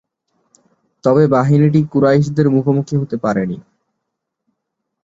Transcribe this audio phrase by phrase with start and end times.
[1.03, 3.57] তবে বাহিনীটি কুরাইশদের মুখোমুখি হতে পারেনি।